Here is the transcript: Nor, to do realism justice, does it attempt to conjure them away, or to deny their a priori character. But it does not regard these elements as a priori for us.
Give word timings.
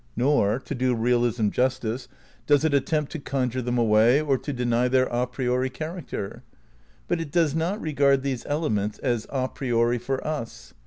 Nor, 0.15 0.57
to 0.57 0.73
do 0.73 0.95
realism 0.95 1.49
justice, 1.49 2.07
does 2.47 2.65
it 2.65 2.73
attempt 2.73 3.11
to 3.11 3.19
conjure 3.19 3.61
them 3.61 3.77
away, 3.77 4.19
or 4.19 4.35
to 4.35 4.51
deny 4.51 4.87
their 4.87 5.05
a 5.05 5.27
priori 5.27 5.69
character. 5.69 6.41
But 7.07 7.21
it 7.21 7.31
does 7.31 7.53
not 7.53 7.79
regard 7.79 8.23
these 8.23 8.43
elements 8.47 8.97
as 8.97 9.27
a 9.29 9.47
priori 9.47 9.99
for 9.99 10.25
us. 10.25 10.73